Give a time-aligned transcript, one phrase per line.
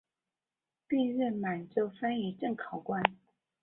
[0.87, 3.03] 并任满洲翻译正考官。